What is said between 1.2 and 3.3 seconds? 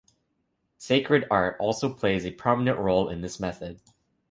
art also plays a prominent role in